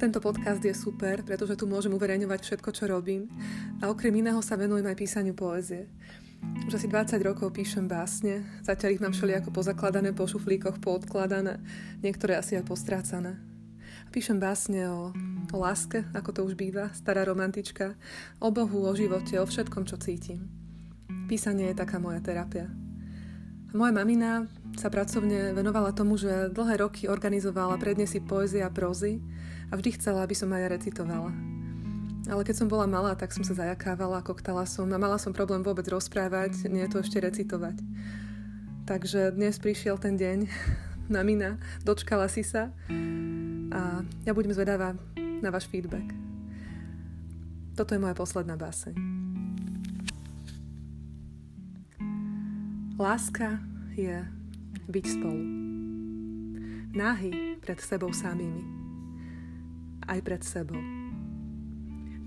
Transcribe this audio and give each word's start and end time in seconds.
Tento 0.00 0.16
podcast 0.16 0.64
je 0.64 0.72
super, 0.72 1.20
pretože 1.20 1.60
tu 1.60 1.68
môžem 1.68 1.92
uverejňovať 1.92 2.40
všetko, 2.40 2.72
čo 2.72 2.88
robím 2.88 3.28
a 3.84 3.92
okrem 3.92 4.16
iného 4.16 4.40
sa 4.40 4.56
venujem 4.56 4.88
aj 4.88 4.96
písaniu 4.96 5.36
poézie. 5.36 5.92
Už 6.64 6.80
asi 6.80 6.88
20 6.88 7.20
rokov 7.20 7.52
píšem 7.52 7.84
básne, 7.84 8.40
zatiaľ 8.64 8.96
ich 8.96 9.02
mám 9.04 9.12
všelijako 9.12 9.52
pozakladané, 9.52 10.16
po 10.16 10.24
šuflíkoch, 10.24 10.80
poodkladané, 10.80 11.60
niektoré 12.00 12.40
asi 12.40 12.56
aj 12.56 12.64
postrácané. 12.64 13.44
Píšem 14.08 14.40
básne 14.40 14.88
o, 14.88 15.12
o 15.52 15.56
láske, 15.60 16.08
ako 16.16 16.30
to 16.32 16.40
už 16.48 16.56
býva, 16.56 16.88
stará 16.96 17.20
romantička, 17.28 17.92
o 18.40 18.48
Bohu, 18.48 18.88
o 18.88 18.92
živote, 18.96 19.36
o 19.36 19.44
všetkom, 19.44 19.84
čo 19.84 20.00
cítim. 20.00 20.48
Písanie 21.28 21.76
je 21.76 21.76
taká 21.76 22.00
moja 22.00 22.24
terapia. 22.24 22.72
Moja 23.70 23.94
mamina 23.94 24.50
sa 24.74 24.90
pracovne 24.90 25.54
venovala 25.54 25.94
tomu, 25.94 26.18
že 26.18 26.50
dlhé 26.50 26.82
roky 26.82 27.06
organizovala 27.06 27.78
prednesy 27.78 28.18
poézie 28.18 28.66
a 28.66 28.70
prózy 28.70 29.22
a 29.70 29.78
vždy 29.78 29.94
chcela, 29.94 30.26
aby 30.26 30.34
som 30.34 30.50
aj 30.50 30.74
recitovala. 30.74 31.30
Ale 32.26 32.42
keď 32.42 32.54
som 32.58 32.66
bola 32.66 32.90
malá, 32.90 33.14
tak 33.14 33.30
som 33.30 33.46
sa 33.46 33.54
zajakávala, 33.54 34.26
koktala 34.26 34.66
som 34.66 34.90
a 34.90 34.98
mala 34.98 35.22
som 35.22 35.30
problém 35.30 35.62
vôbec 35.62 35.86
rozprávať, 35.86 36.66
nie 36.66 36.82
to 36.90 36.98
ešte 36.98 37.22
recitovať. 37.22 37.78
Takže 38.90 39.38
dnes 39.38 39.54
prišiel 39.62 40.02
ten 40.02 40.18
deň, 40.18 40.50
mamina, 41.14 41.62
dočkala 41.86 42.26
si 42.26 42.42
sa 42.42 42.74
a 43.70 44.02
ja 44.26 44.32
budem 44.34 44.50
zvedavá 44.50 44.98
na 45.14 45.48
váš 45.54 45.70
feedback. 45.70 46.10
Toto 47.78 47.94
je 47.94 48.02
moja 48.02 48.18
posledná 48.18 48.58
báseň. 48.58 48.98
Láska 53.00 53.56
je 53.96 54.12
byť 54.92 55.04
spolu. 55.08 55.40
Náhy 56.92 57.56
pred 57.64 57.80
sebou 57.80 58.12
samými. 58.12 58.60
Aj 60.04 60.20
pred 60.20 60.44
sebou. 60.44 60.76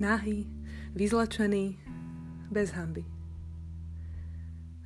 Náhy, 0.01 0.49
vyzlečený, 0.97 1.77
bez 2.49 2.73
hamby. 2.73 3.05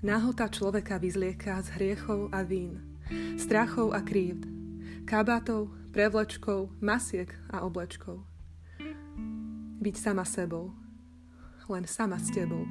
Náhota 0.04 0.52
človeka 0.52 1.00
vyzlieka 1.00 1.64
z 1.64 1.80
hriechov 1.80 2.36
a 2.36 2.44
vín, 2.44 2.84
strachov 3.40 3.96
a 3.96 4.04
krívd, 4.04 4.44
kabátov, 5.08 5.72
prevlečkov, 5.96 6.68
masiek 6.84 7.32
a 7.48 7.64
oblečkov. 7.64 8.28
Byť 9.80 9.96
sama 9.96 10.28
sebou, 10.28 10.76
len 11.72 11.88
sama 11.88 12.20
s 12.20 12.28
tebou. 12.36 12.68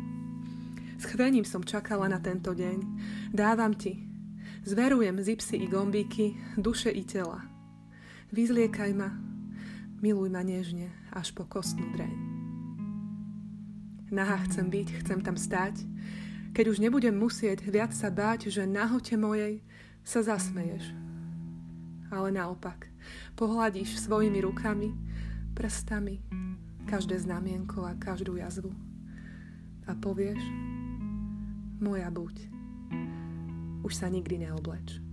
S 0.97 1.05
chvením 1.13 1.45
som 1.45 1.61
čakala 1.61 2.09
na 2.09 2.17
tento 2.17 2.57
deň. 2.57 2.96
Dávam 3.37 3.77
ti, 3.77 4.01
Zverujem 4.65 5.21
zipsy 5.21 5.61
i 5.61 5.69
gombíky, 5.69 6.41
duše 6.57 6.89
i 6.89 7.05
tela. 7.05 7.45
Vyzliekaj 8.33 8.97
ma, 8.97 9.13
miluj 10.01 10.33
ma 10.33 10.41
nežne, 10.41 10.89
až 11.13 11.37
po 11.37 11.45
kostnú 11.45 11.85
dreň. 11.93 12.17
Naha 14.09 14.41
chcem 14.49 14.73
byť, 14.73 14.89
chcem 15.05 15.21
tam 15.21 15.37
stáť, 15.37 15.85
keď 16.57 16.65
už 16.73 16.81
nebudem 16.81 17.13
musieť 17.13 17.61
viac 17.69 17.93
sa 17.93 18.09
báť, 18.09 18.49
že 18.49 18.65
nahote 18.65 19.21
mojej 19.21 19.61
sa 20.01 20.25
zasmeješ. 20.25 20.97
Ale 22.09 22.33
naopak, 22.33 22.89
pohľadíš 23.37 24.01
svojimi 24.01 24.41
rukami, 24.41 24.97
prstami, 25.53 26.25
každé 26.89 27.21
znamienko 27.21 27.85
a 27.85 28.01
každú 28.01 28.41
jazvu 28.41 28.73
a 29.85 29.93
povieš, 29.93 30.41
moja 31.85 32.09
buď 32.09 32.57
už 33.87 34.03
sa 34.03 34.11
nikdy 34.11 34.43
neobleč. 34.43 35.06